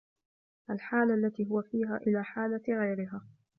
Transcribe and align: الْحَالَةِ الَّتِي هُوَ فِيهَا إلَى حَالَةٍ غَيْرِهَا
الْحَالَةِ 0.69 1.13
الَّتِي 1.13 1.47
هُوَ 1.51 1.61
فِيهَا 1.61 1.97
إلَى 1.97 2.23
حَالَةٍ 2.23 2.63
غَيْرِهَا 2.69 3.21